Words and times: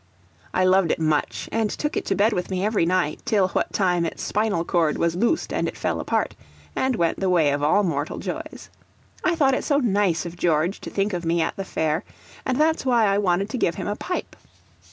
I 0.51 0.63
loved 0.63 0.89
it 0.89 0.97
much, 0.99 1.47
and 1.51 1.69
took 1.69 1.95
it 1.95 2.05
to 2.05 2.15
bed 2.15 2.33
with 2.33 2.49
me 2.49 2.65
every 2.65 2.87
night, 2.87 3.19
till 3.23 3.49
what 3.49 3.71
time 3.71 4.03
its 4.03 4.23
spinal 4.23 4.65
cord 4.65 4.97
was 4.97 5.15
loosed 5.15 5.53
and 5.53 5.67
it 5.67 5.77
fell 5.77 5.99
apart, 5.99 6.35
and 6.75 6.95
went 6.95 7.19
the 7.19 7.29
way 7.29 7.51
of 7.51 7.61
all 7.61 7.83
mortal 7.83 8.17
joys. 8.17 8.71
I 9.23 9.35
thought 9.35 9.53
it 9.53 9.63
so 9.63 9.77
nice 9.77 10.25
of 10.25 10.37
George 10.37 10.81
to 10.81 10.89
think 10.89 11.13
of 11.13 11.23
me 11.23 11.39
at 11.39 11.55
the 11.55 11.63
fair, 11.65 12.03
and 12.47 12.59
that's 12.59 12.83
why 12.83 13.05
I 13.05 13.19
wanted 13.19 13.47
to 13.49 13.59
give 13.59 13.75
him 13.75 13.87
a 13.87 13.95
pipe. 13.95 14.35